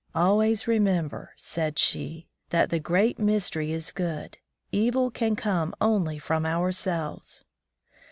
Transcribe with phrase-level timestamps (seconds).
[0.15, 4.39] "Always remember," said she, "that the Great Mystery is good;
[4.71, 7.43] evil can come only from ourselves!"